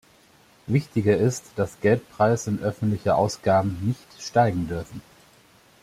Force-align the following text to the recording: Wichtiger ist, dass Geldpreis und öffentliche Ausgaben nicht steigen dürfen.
Wichtiger 0.65 1.15
ist, 1.15 1.45
dass 1.57 1.79
Geldpreis 1.79 2.47
und 2.47 2.63
öffentliche 2.63 3.13
Ausgaben 3.13 3.77
nicht 3.83 4.19
steigen 4.19 4.67
dürfen. 4.67 5.03